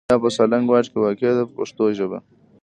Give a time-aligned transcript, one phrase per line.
[0.09, 2.19] دا په سالنګ واټ کې واقع ده په پښتو ژبه.